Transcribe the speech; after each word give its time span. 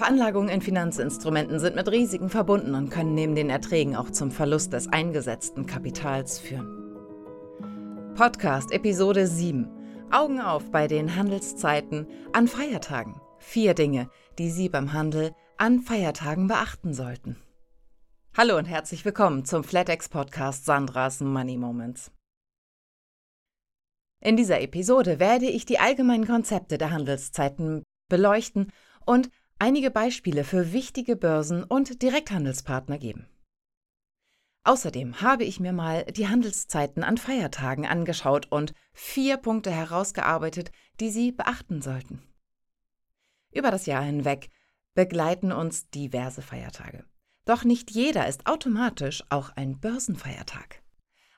Veranlagungen 0.00 0.48
in 0.48 0.62
Finanzinstrumenten 0.62 1.60
sind 1.60 1.76
mit 1.76 1.86
Risiken 1.90 2.30
verbunden 2.30 2.74
und 2.74 2.88
können 2.88 3.14
neben 3.14 3.34
den 3.34 3.50
Erträgen 3.50 3.96
auch 3.96 4.08
zum 4.08 4.30
Verlust 4.30 4.72
des 4.72 4.88
eingesetzten 4.88 5.66
Kapitals 5.66 6.38
führen. 6.38 6.96
Podcast 8.14 8.72
Episode 8.72 9.26
7. 9.26 9.68
Augen 10.10 10.40
auf 10.40 10.70
bei 10.70 10.86
den 10.86 11.16
Handelszeiten 11.16 12.06
an 12.32 12.48
Feiertagen. 12.48 13.20
Vier 13.40 13.74
Dinge, 13.74 14.08
die 14.38 14.48
Sie 14.48 14.70
beim 14.70 14.94
Handel 14.94 15.34
an 15.58 15.80
Feiertagen 15.80 16.46
beachten 16.46 16.94
sollten. 16.94 17.36
Hallo 18.34 18.56
und 18.56 18.64
herzlich 18.64 19.04
willkommen 19.04 19.44
zum 19.44 19.64
FlatEx 19.64 20.08
Podcast 20.08 20.64
Sandras 20.64 21.20
Money 21.20 21.58
Moments. 21.58 22.10
In 24.24 24.38
dieser 24.38 24.62
Episode 24.62 25.20
werde 25.20 25.44
ich 25.44 25.66
die 25.66 25.78
allgemeinen 25.78 26.26
Konzepte 26.26 26.78
der 26.78 26.90
Handelszeiten 26.90 27.82
beleuchten 28.08 28.72
und 29.04 29.30
einige 29.60 29.90
Beispiele 29.90 30.42
für 30.42 30.72
wichtige 30.72 31.16
Börsen 31.16 31.62
und 31.62 32.02
Direkthandelspartner 32.02 32.98
geben. 32.98 33.28
Außerdem 34.64 35.20
habe 35.20 35.44
ich 35.44 35.60
mir 35.60 35.72
mal 35.72 36.04
die 36.04 36.28
Handelszeiten 36.28 37.02
an 37.02 37.16
Feiertagen 37.16 37.86
angeschaut 37.86 38.46
und 38.50 38.74
vier 38.92 39.36
Punkte 39.36 39.70
herausgearbeitet, 39.70 40.70
die 40.98 41.10
Sie 41.10 41.32
beachten 41.32 41.80
sollten. 41.80 42.22
Über 43.52 43.70
das 43.70 43.86
Jahr 43.86 44.02
hinweg 44.02 44.50
begleiten 44.94 45.52
uns 45.52 45.88
diverse 45.90 46.42
Feiertage. 46.42 47.04
Doch 47.46 47.64
nicht 47.64 47.90
jeder 47.90 48.28
ist 48.28 48.46
automatisch 48.46 49.24
auch 49.30 49.50
ein 49.56 49.80
Börsenfeiertag. 49.80 50.82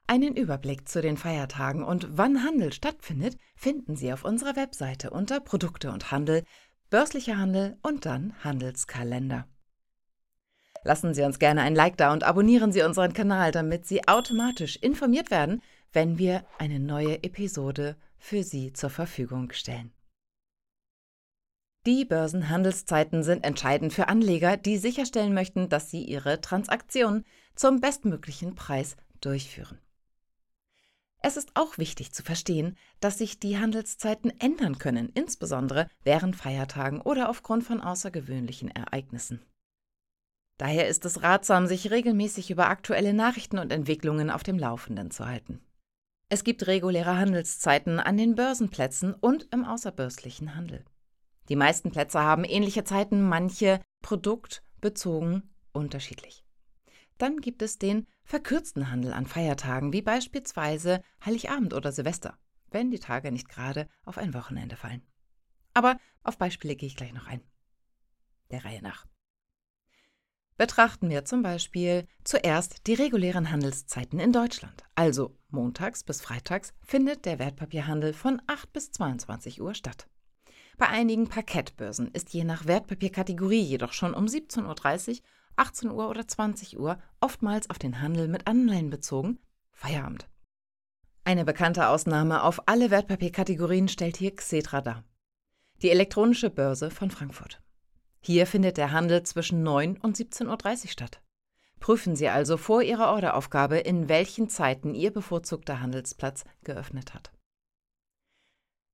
Einen 0.07 0.37
Überblick 0.37 0.89
zu 0.89 1.01
den 1.01 1.17
Feiertagen 1.17 1.85
und 1.85 2.19
wann 2.19 2.43
Handel 2.43 2.73
stattfindet, 2.73 3.37
finden 3.55 3.97
Sie 3.97 4.13
auf 4.13 4.25
unserer 4.25 4.57
Webseite 4.57 5.11
unter 5.11 5.41
Produkte 5.41 5.93
und 5.93 6.11
Handel 6.11 6.45
börslicher 6.93 7.39
Handel 7.39 7.79
und 7.83 8.05
dann 8.05 8.35
Handelskalender. 8.45 9.49
Lassen 10.85 11.15
Sie 11.15 11.23
uns 11.23 11.39
gerne 11.39 11.63
ein 11.63 11.75
Like 11.75 11.97
da 11.97 12.13
und 12.13 12.23
abonnieren 12.23 12.71
Sie 12.71 12.83
unseren 12.83 13.15
Kanal, 13.15 13.51
damit 13.51 13.87
Sie 13.87 14.07
automatisch 14.07 14.77
informiert 14.77 15.31
werden, 15.31 15.63
wenn 15.93 16.19
wir 16.19 16.45
eine 16.59 16.79
neue 16.79 17.23
Episode 17.23 17.97
für 18.19 18.43
Sie 18.43 18.75
zur 18.75 18.91
Verfügung 18.91 19.53
stellen. 19.53 19.91
Die 21.87 22.05
Börsenhandelszeiten 22.05 23.23
sind 23.23 23.45
entscheidend 23.45 23.95
für 23.95 24.09
Anleger, 24.09 24.59
die 24.59 24.77
sicherstellen 24.77 25.33
möchten, 25.33 25.71
dass 25.71 25.91
sie 25.91 26.05
ihre 26.05 26.43
Transaktionen 26.43 27.25
zum 27.57 27.81
bestmöglichen 27.81 28.55
Preis 28.55 28.97
durchführen. 29.21 29.79
Es 31.25 31.37
ist 31.37 31.53
auch 31.55 31.79
wichtig 31.79 32.13
zu 32.13 32.25
verstehen, 32.25 32.77
dass 32.99 33.19
sich 33.19 33.39
die 33.39 33.57
Handelszeiten 33.57 34.33
ändern 34.41 34.79
können, 34.79 35.09
insbesondere 35.15 35.89
während 36.03 36.35
Feiertagen 36.35 37.01
oder 37.01 37.29
aufgrund 37.29 37.63
von 37.63 37.81
außergewöhnlichen 37.81 38.69
Ereignissen. 38.69 39.41
Daher 40.59 40.89
ist 40.89 41.05
es 41.05 41.23
ratsam, 41.23 41.69
sich 41.69 41.91
regelmäßig 41.91 42.51
über 42.51 42.69
aktuelle 42.69 43.15
Nachrichten 43.15 43.59
und 43.59 43.73
Entwicklungen 43.73 44.31
auf 44.31 44.43
dem 44.43 44.59
Laufenden 44.59 45.13
zu 45.13 45.27
halten. 45.27 45.61
Es 46.29 46.45
gibt 46.45 46.67
reguläre 46.67 47.17
Handelszeiten 47.17 48.01
an 48.01 48.17
den 48.17 48.35
Börsenplätzen 48.35 49.15
und 49.15 49.47
im 49.53 49.65
außerbörslichen 49.65 50.57
Handel. 50.57 50.85
Die 51.49 51.57
meisten 51.57 51.91
Plätze 51.91 52.21
haben 52.21 52.45
ähnliche 52.45 52.85
Zeiten, 52.85 53.23
manche 53.23 53.81
produktbezogen 54.03 55.55
unterschiedlich. 55.73 56.45
Dann 57.19 57.41
gibt 57.41 57.63
es 57.63 57.79
den 57.79 58.07
verkürzten 58.25 58.91
Handel 58.91 59.13
an 59.13 59.27
Feiertagen, 59.27 59.93
wie 59.93 60.03
beispielsweise 60.03 61.03
Heiligabend 61.25 61.75
oder 61.75 61.93
Silvester, 61.93 62.39
wenn 62.71 62.91
die 62.91 62.99
Tage 62.99 63.31
nicht 63.33 63.49
gerade 63.49 63.89
auf 64.05 64.19
ein 64.19 64.35
Wochenende 64.35 64.77
fallen. 64.77 65.03
Aber 65.75 65.99
auf 66.23 66.39
Beispiele 66.39 66.77
gehe 66.77 66.87
ich 66.87 66.97
gleich 66.97 67.13
noch 67.13 67.27
ein. 67.27 67.43
Der 68.51 68.65
Reihe 68.65 68.83
nach. 68.83 69.07
Betrachten 70.59 71.09
wir 71.09 71.25
zum 71.25 71.43
Beispiel 71.43 72.07
zuerst 72.25 72.87
die 72.87 72.95
regulären 72.95 73.51
Handelszeiten 73.51 74.21
in 74.21 74.33
Deutschland. 74.33 74.85
Also 74.95 75.37
montags 75.49 76.05
bis 76.05 76.21
freitags 76.21 76.73
findet 76.83 77.25
der 77.25 77.39
Wertpapierhandel 77.39 78.13
von 78.13 78.41
8 78.47 78.73
bis 78.73 78.93
22 78.93 79.61
Uhr 79.61 79.75
statt. 79.75 80.09
Bei 80.77 80.89
einigen 80.89 81.29
Parkettbörsen 81.29 82.09
ist 82.13 82.33
je 82.33 82.45
nach 82.45 82.67
Wertpapierkategorie 82.67 83.63
jedoch 83.63 83.93
schon 83.93 84.15
um 84.15 84.27
17.30 84.27 85.11
Uhr 85.11 85.17
18 85.57 85.91
Uhr 85.91 86.09
oder 86.09 86.27
20 86.27 86.79
Uhr, 86.79 86.99
oftmals 87.21 87.71
auf 87.71 87.79
den 87.79 88.01
Handel 88.01 88.29
mit 88.29 88.47
Anleihen 88.47 88.91
bezogen, 88.91 89.39
Feierabend. 89.71 90.29
Eine 91.25 91.45
bekannte 91.45 91.89
Ausnahme 91.89 92.43
auf 92.43 92.69
alle 92.69 92.91
Wertpapierkategorien 92.91 93.89
stellt 93.89 94.17
hier 94.17 94.35
Xetra 94.35 94.81
dar. 94.81 95.05
Die 95.83 95.91
elektronische 95.91 96.51
Börse 96.51 96.91
von 96.91 97.11
Frankfurt. 97.11 97.61
Hier 98.21 98.47
findet 98.47 98.77
der 98.77 98.93
Handel 98.93 99.23
zwischen 99.25 99.63
9 99.63 99.99
und 99.99 100.17
17.30 100.17 100.85
Uhr 100.85 100.91
statt. 100.91 101.23
Prüfen 101.81 102.15
Sie 102.15 102.29
also 102.29 102.57
vor 102.57 102.83
Ihrer 102.83 103.13
Orderaufgabe, 103.13 103.79
in 103.79 104.09
welchen 104.09 104.49
Zeiten 104.49 104.95
Ihr 104.95 105.13
bevorzugter 105.13 105.81
Handelsplatz 105.81 106.45
geöffnet 106.63 107.15
hat. 107.15 107.33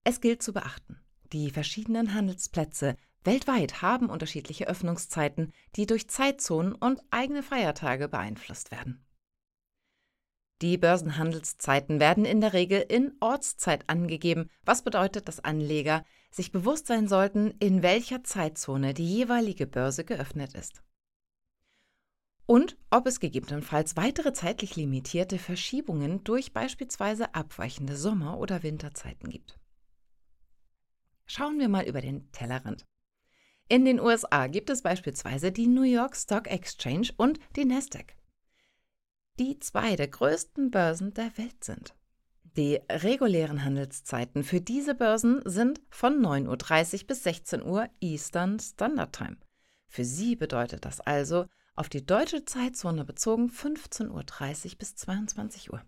Es 0.04 0.22
gilt 0.22 0.42
zu 0.42 0.54
beachten, 0.54 0.98
die 1.34 1.50
verschiedenen 1.50 2.14
Handelsplätze 2.14 2.96
Weltweit 3.28 3.82
haben 3.82 4.08
unterschiedliche 4.08 4.68
Öffnungszeiten, 4.68 5.52
die 5.76 5.84
durch 5.84 6.08
Zeitzonen 6.08 6.74
und 6.74 7.02
eigene 7.10 7.42
Feiertage 7.42 8.08
beeinflusst 8.08 8.70
werden. 8.70 9.04
Die 10.62 10.78
Börsenhandelszeiten 10.78 12.00
werden 12.00 12.24
in 12.24 12.40
der 12.40 12.54
Regel 12.54 12.80
in 12.80 13.12
Ortszeit 13.20 13.84
angegeben, 13.90 14.48
was 14.64 14.80
bedeutet, 14.80 15.28
dass 15.28 15.44
Anleger 15.44 16.06
sich 16.30 16.52
bewusst 16.52 16.86
sein 16.86 17.06
sollten, 17.06 17.50
in 17.58 17.82
welcher 17.82 18.24
Zeitzone 18.24 18.94
die 18.94 19.06
jeweilige 19.06 19.66
Börse 19.66 20.06
geöffnet 20.06 20.54
ist. 20.54 20.82
Und 22.46 22.78
ob 22.90 23.06
es 23.06 23.20
gegebenenfalls 23.20 23.94
weitere 23.98 24.32
zeitlich 24.32 24.74
limitierte 24.74 25.38
Verschiebungen 25.38 26.24
durch 26.24 26.54
beispielsweise 26.54 27.34
abweichende 27.34 27.94
Sommer- 27.94 28.38
oder 28.38 28.62
Winterzeiten 28.62 29.28
gibt. 29.28 29.60
Schauen 31.26 31.58
wir 31.58 31.68
mal 31.68 31.86
über 31.86 32.00
den 32.00 32.32
Tellerrand. 32.32 32.86
In 33.68 33.84
den 33.84 34.00
USA 34.00 34.46
gibt 34.46 34.70
es 34.70 34.80
beispielsweise 34.80 35.52
die 35.52 35.66
New 35.66 35.82
York 35.82 36.16
Stock 36.16 36.46
Exchange 36.46 37.10
und 37.18 37.38
die 37.54 37.66
Nasdaq, 37.66 38.16
die 39.38 39.58
zwei 39.58 39.94
der 39.94 40.08
größten 40.08 40.70
Börsen 40.70 41.12
der 41.12 41.36
Welt 41.36 41.62
sind. 41.62 41.94
Die 42.56 42.80
regulären 42.90 43.64
Handelszeiten 43.64 44.42
für 44.42 44.62
diese 44.62 44.94
Börsen 44.94 45.42
sind 45.44 45.82
von 45.90 46.18
9.30 46.18 47.02
Uhr 47.02 47.06
bis 47.08 47.22
16 47.22 47.62
Uhr 47.62 47.88
Eastern 48.00 48.58
Standard 48.58 49.14
Time. 49.14 49.36
Für 49.86 50.04
sie 50.04 50.34
bedeutet 50.34 50.86
das 50.86 51.00
also 51.00 51.46
auf 51.76 51.90
die 51.90 52.04
deutsche 52.04 52.46
Zeitzone 52.46 53.04
bezogen 53.04 53.50
15.30 53.50 54.10
Uhr 54.72 54.78
bis 54.78 54.96
22 54.96 55.72
Uhr. 55.72 55.82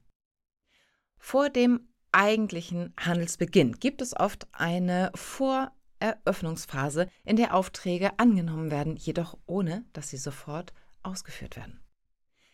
Vor 1.17 1.49
dem 1.49 1.89
eigentlichen 2.13 2.95
Handelsbeginn 3.01 3.73
gibt 3.73 4.03
es 4.03 4.15
oft 4.15 4.47
eine 4.53 5.11
Vor- 5.15 5.73
Eröffnungsphase, 6.01 7.09
in 7.25 7.37
der 7.37 7.55
Aufträge 7.55 8.19
angenommen 8.19 8.71
werden, 8.71 8.97
jedoch 8.97 9.39
ohne, 9.47 9.85
dass 9.93 10.11
sie 10.11 10.17
sofort 10.17 10.73
ausgeführt 11.03 11.57
werden. 11.57 11.81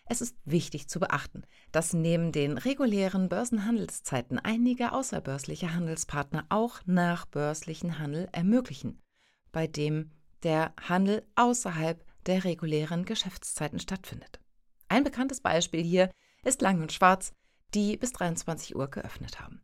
Es 0.09 0.21
ist 0.21 0.37
wichtig 0.45 0.89
zu 0.89 1.01
beachten, 1.01 1.43
dass 1.73 1.93
neben 1.93 2.31
den 2.31 2.59
regulären 2.59 3.29
Börsenhandelszeiten 3.29 4.39
einige 4.39 4.93
außerbörsliche 4.93 5.75
Handelspartner 5.75 6.47
auch 6.49 6.81
nachbörslichen 6.87 7.99
Handel 7.99 8.29
ermöglichen, 8.31 9.03
bei 9.51 9.67
dem 9.67 10.13
der 10.45 10.75
Handel 10.81 11.27
außerhalb 11.35 12.05
der 12.27 12.45
regulären 12.45 13.05
Geschäftszeiten 13.05 13.81
stattfindet. 13.81 14.41
Ein 14.89 15.03
bekanntes 15.03 15.41
Beispiel 15.41 15.83
hier 15.83 16.11
ist 16.45 16.63
Lang 16.63 16.81
und 16.81 16.93
Schwarz, 16.93 17.33
die 17.75 17.97
bis 17.97 18.13
23 18.13 18.77
Uhr 18.77 18.89
geöffnet 18.89 19.41
haben. 19.41 19.61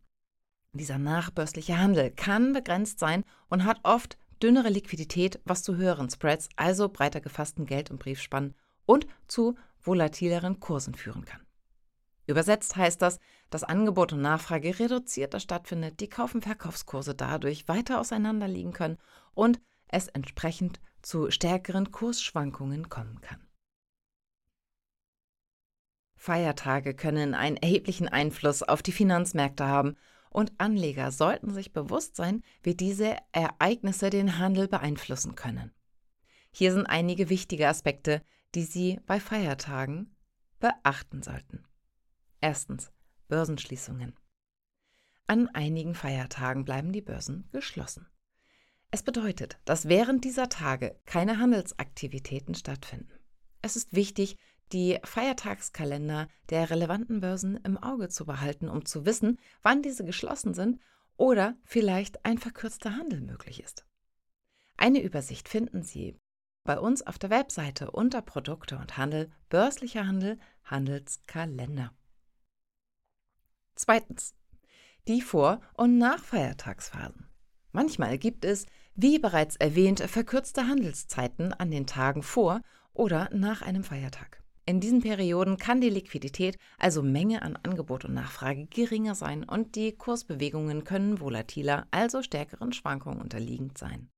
Dieser 0.75 0.99
nachbörsliche 0.99 1.78
Handel 1.78 2.10
kann 2.10 2.55
begrenzt 2.55 2.99
sein 2.99 3.25
und 3.49 3.65
hat 3.65 3.81
oft 3.83 4.16
dünnere 4.43 4.71
Liquidität, 4.71 5.39
was 5.45 5.63
zu 5.63 5.77
höheren 5.77 6.09
Spreads, 6.09 6.48
also 6.57 6.89
breiter 6.89 7.21
gefassten 7.21 7.66
Geld- 7.66 7.91
und 7.91 7.98
Briefspannen 7.98 8.54
und 8.86 9.07
zu 9.28 9.57
volatileren 9.83 10.60
Kursen 10.60 10.95
führen 10.95 11.27
kann. 11.27 11.45
Übersetzt 12.27 12.77
heißt 12.77 13.03
das, 13.03 13.19
dass 13.51 13.65
Angebot 13.65 14.15
und 14.15 14.22
Nachfrage 14.22 14.78
reduzierter 14.78 15.41
stattfindet, 15.41 16.01
die 16.01 16.09
Kauf- 16.09 16.34
und 16.34 16.45
Verkaufskurse 16.45 17.15
dadurch 17.15 17.69
weiter 17.69 18.01
auseinander 18.01 18.48
liegen 18.48 18.72
können 18.72 18.98
und 19.34 19.60
es 19.89 20.09
entsprechend 20.09 20.80
zu 21.03 21.30
stärkeren 21.30 21.91
Kursschwankungen 21.91 22.89
kommen 22.89 23.21
kann. 23.21 23.47
Feiertage 26.16 26.95
können 26.95 27.34
einen 27.34 27.57
erheblichen 27.57 28.09
Einfluss 28.09 28.63
auf 28.63 28.83
die 28.83 28.92
Finanzmärkte 28.92 29.66
haben 29.66 29.97
und 30.33 30.53
Anleger 30.59 31.13
sollten 31.13 31.53
sich 31.53 31.73
bewusst 31.73 32.17
sein, 32.17 32.43
wie 32.63 32.75
diese 32.75 33.17
Ereignisse 33.33 34.11
den 34.11 34.39
Handel 34.39 34.69
beeinflussen 34.69 35.34
können. 35.34 35.73
Hier 36.51 36.73
sind 36.73 36.87
einige 36.87 37.29
wichtige 37.29 37.69
Aspekte, 37.69 38.23
die 38.55 38.65
Sie 38.65 39.01
bei 39.07 39.21
Feiertagen 39.21 40.15
beachten 40.59 41.23
sollten. 41.23 41.65
Erstens 42.41 42.93
Börsenschließungen. 43.29 44.15
An 45.27 45.49
einigen 45.49 45.95
Feiertagen 45.95 46.65
bleiben 46.65 46.93
die 46.93 47.01
Börsen 47.01 47.49
geschlossen. 47.53 48.07
Es 48.91 49.03
bedeutet, 49.03 49.59
dass 49.65 49.89
während 49.89 50.25
dieser 50.25 50.51
Tage 50.51 51.01
keine 51.07 51.39
Handelsaktivitäten 51.39 52.55
stattfinden. 52.55 53.22
Es 53.62 53.76
ist 53.76 53.94
wichtig, 53.94 54.36
die 54.72 54.98
Feiertagskalender 55.04 56.28
der 56.50 56.70
relevanten 56.70 57.20
Börsen 57.20 57.56
im 57.64 57.78
Auge 57.78 58.09
zu 58.09 58.24
behalten, 58.26 58.68
um 58.68 58.84
zu 58.84 59.06
wissen, 59.06 59.38
wann 59.62 59.82
diese 59.82 60.04
geschlossen 60.04 60.54
sind 60.54 60.80
oder 61.16 61.56
vielleicht 61.64 62.24
ein 62.24 62.38
verkürzter 62.38 62.97
Handel 62.97 63.20
möglich 63.20 63.62
ist. 63.62 63.86
Eine 64.76 65.03
Übersicht 65.03 65.48
finden 65.48 65.82
Sie 65.82 66.18
bei 66.64 66.78
uns 66.78 67.06
auf 67.06 67.18
der 67.18 67.30
Webseite 67.30 67.91
unter 67.91 68.22
Produkte 68.22 68.78
und 68.78 68.97
Handel, 68.97 69.30
börslicher 69.48 70.06
Handel, 70.06 70.38
Handelskalender. 70.64 71.92
Zweitens. 73.74 74.34
Die 75.09 75.20
Vor- 75.20 75.60
und 75.74 75.98
Nachfeiertagsphasen. 75.98 77.28
Manchmal 77.72 78.18
gibt 78.18 78.44
es, 78.44 78.66
wie 78.94 79.18
bereits 79.18 79.56
erwähnt, 79.56 79.98
verkürzte 79.98 80.68
Handelszeiten 80.68 81.53
an 81.53 81.72
den 81.72 81.88
Tagen 81.88 82.22
vor 82.22 82.60
oder 82.92 83.28
nach 83.33 83.62
einem 83.62 83.84
Feiertag. 83.84 84.42
In 84.65 84.80
diesen 84.80 85.00
Perioden 85.00 85.56
kann 85.56 85.80
die 85.80 85.91
Liquidität, 85.91 86.56
also 86.78 87.03
Menge 87.03 87.42
an 87.42 87.59
Angebot 87.62 88.04
und 88.04 88.15
Nachfrage, 88.15 88.66
geringer 88.66 89.16
sein 89.16 89.42
und 89.42 89.74
die 89.74 89.92
Kursbewegungen 89.92 90.84
können 90.84 91.21
volatiler, 91.21 91.86
also 91.91 92.22
stärkeren 92.22 92.72
Schwankungen 92.72 93.21
unterliegend 93.21 93.77
sein. 93.77 94.09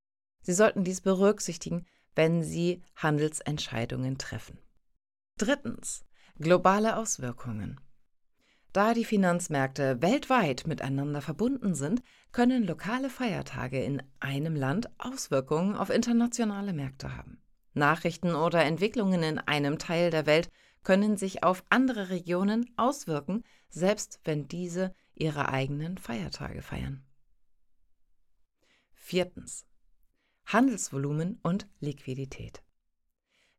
Sie 0.43 0.53
sollten 0.53 0.85
dies 0.85 1.01
berücksichtigen, 1.01 1.87
wenn 2.15 2.43
Sie 2.43 2.83
Handelsentscheidungen 2.97 4.19
treffen. 4.19 4.59
Drittens. 5.39 6.05
Globale 6.39 6.97
Auswirkungen. 6.97 7.81
Da 8.73 8.93
die 8.93 9.05
Finanzmärkte 9.05 10.03
weltweit 10.03 10.67
miteinander 10.67 11.23
verbunden 11.23 11.75
sind, 11.75 12.03
können 12.33 12.67
lokale 12.67 13.09
Feiertage 13.09 13.83
in 13.83 14.03
einem 14.19 14.57
Land 14.57 14.91
Auswirkungen 14.99 15.77
auf 15.77 15.91
internationale 15.91 16.73
Märkte 16.73 17.17
haben. 17.17 17.41
Nachrichten 17.75 18.35
oder 18.35 18.65
Entwicklungen 18.65 19.23
in 19.23 19.39
einem 19.39 19.79
Teil 19.79 20.11
der 20.11 20.27
Welt 20.27 20.51
können 20.83 21.17
sich 21.17 21.43
auf 21.43 21.65
andere 21.69 22.11
Regionen 22.11 22.71
auswirken, 22.77 23.43
selbst 23.69 24.21
wenn 24.25 24.49
diese 24.49 24.95
ihre 25.15 25.49
eigenen 25.49 25.99
Feiertage 25.99 26.63
feiern. 26.63 27.05
Viertens. 28.93 29.67
Handelsvolumen 30.47 31.39
und 31.43 31.67
Liquidität. 31.81 32.63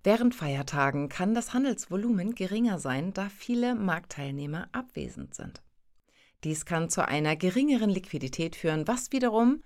Während 0.03 0.35
Feiertagen 0.35 1.09
kann 1.09 1.33
das 1.33 1.53
Handelsvolumen 1.53 2.35
geringer 2.35 2.77
sein, 2.77 3.11
da 3.13 3.29
viele 3.29 3.73
Marktteilnehmer 3.73 4.69
abwesend 4.71 5.33
sind. 5.33 5.63
Dies 6.43 6.65
kann 6.65 6.91
zu 6.91 7.07
einer 7.07 7.35
geringeren 7.35 7.89
Liquidität 7.89 8.55
führen, 8.55 8.87
was 8.87 9.11
wiederum 9.11 9.63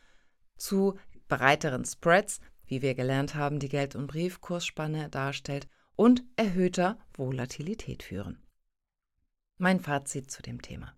zu 0.56 0.98
breiteren 1.28 1.84
Spreads 1.84 2.40
wie 2.70 2.82
wir 2.82 2.96
gelernt 2.96 3.36
haben, 3.36 3.60
die 3.60 3.70
Geld- 3.70 3.96
und 3.96 4.08
Briefkursspanne 4.08 5.10
darstellt 5.10 5.68
und 5.96 6.24
erhöhter 6.38 6.98
Volatilität 7.14 8.04
führen. 8.04 8.42
Mein 9.58 9.80
Fazit 9.80 10.32
zu 10.32 10.42
dem 10.42 10.62
Thema. 10.62 10.96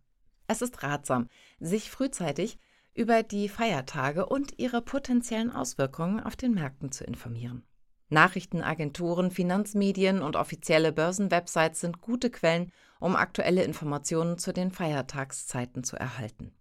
Es 0.48 0.62
ist 0.62 0.84
ratsam, 0.84 1.30
sich 1.60 1.90
frühzeitig 1.90 2.60
über 2.94 3.24
die 3.24 3.50
Feiertage 3.50 4.26
und 4.26 4.60
ihre 4.60 4.82
potenziellen 4.82 5.50
Auswirkungen 5.50 6.20
auf 6.20 6.36
den 6.36 6.54
Märkten 6.54 6.92
zu 6.92 7.06
informieren. 7.06 7.64
Nachrichtenagenturen, 8.10 9.32
Finanzmedien 9.32 10.22
und 10.22 10.36
offizielle 10.36 10.92
Börsenwebsites 10.92 11.80
sind 11.80 12.02
gute 12.02 12.30
Quellen, 12.30 12.74
um 13.00 13.16
aktuelle 13.16 13.64
Informationen 13.64 14.38
zu 14.38 14.52
den 14.52 14.72
Feiertagszeiten 14.72 15.86
zu 15.86 15.96
erhalten. 15.96 16.54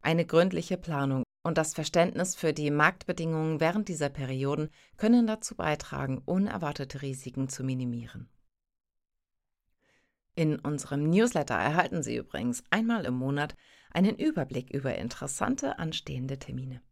Eine 0.00 0.24
gründliche 0.24 0.78
Planung 0.78 1.25
und 1.46 1.58
das 1.58 1.74
Verständnis 1.74 2.34
für 2.34 2.52
die 2.52 2.72
Marktbedingungen 2.72 3.60
während 3.60 3.88
dieser 3.88 4.08
Perioden 4.08 4.68
können 4.96 5.28
dazu 5.28 5.54
beitragen, 5.54 6.18
unerwartete 6.24 7.02
Risiken 7.02 7.48
zu 7.48 7.62
minimieren. 7.62 8.28
In 10.34 10.58
unserem 10.58 11.08
Newsletter 11.08 11.54
erhalten 11.54 12.02
Sie 12.02 12.16
übrigens 12.16 12.64
einmal 12.70 13.04
im 13.06 13.14
Monat 13.14 13.54
einen 13.92 14.16
Überblick 14.16 14.70
über 14.70 14.96
interessante 14.96 15.78
anstehende 15.78 16.40
Termine. 16.40 16.82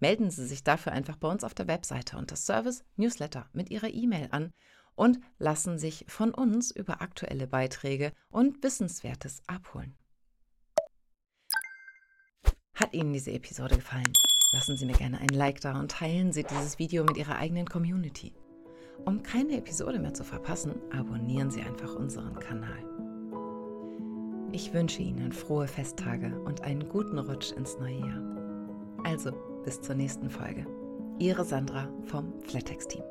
Melden 0.00 0.30
Sie 0.30 0.46
sich 0.46 0.64
dafür 0.64 0.92
einfach 0.92 1.16
bei 1.16 1.28
uns 1.28 1.44
auf 1.44 1.54
der 1.54 1.68
Webseite 1.68 2.16
unter 2.16 2.36
Service 2.36 2.84
Newsletter 2.96 3.50
mit 3.52 3.70
Ihrer 3.70 3.90
E-Mail 3.90 4.28
an 4.30 4.50
und 4.94 5.20
lassen 5.38 5.78
sich 5.78 6.06
von 6.08 6.32
uns 6.32 6.70
über 6.70 7.02
aktuelle 7.02 7.46
Beiträge 7.46 8.14
und 8.30 8.62
Wissenswertes 8.62 9.42
abholen. 9.46 9.94
Hat 12.74 12.92
Ihnen 12.92 13.12
diese 13.12 13.30
Episode 13.30 13.76
gefallen? 13.76 14.12
Lassen 14.52 14.76
Sie 14.76 14.84
mir 14.84 14.94
gerne 14.94 15.20
ein 15.20 15.28
Like 15.28 15.60
da 15.60 15.78
und 15.78 15.92
teilen 15.92 16.32
Sie 16.32 16.42
dieses 16.42 16.78
Video 16.80 17.04
mit 17.04 17.16
Ihrer 17.16 17.36
eigenen 17.36 17.66
Community. 17.66 18.32
Um 19.04 19.22
keine 19.22 19.58
Episode 19.58 20.00
mehr 20.00 20.12
zu 20.12 20.24
verpassen, 20.24 20.74
abonnieren 20.92 21.52
Sie 21.52 21.62
einfach 21.62 21.94
unseren 21.94 22.34
Kanal. 22.40 22.84
Ich 24.50 24.72
wünsche 24.72 25.02
Ihnen 25.02 25.30
frohe 25.30 25.68
Festtage 25.68 26.36
und 26.44 26.62
einen 26.62 26.88
guten 26.88 27.18
Rutsch 27.18 27.52
ins 27.52 27.78
neue 27.78 27.98
Jahr. 27.98 28.22
Also, 29.04 29.30
bis 29.64 29.80
zur 29.80 29.94
nächsten 29.94 30.28
Folge. 30.28 30.66
Ihre 31.20 31.44
Sandra 31.44 31.88
vom 32.06 32.40
Flattex 32.42 32.88
Team. 32.88 33.04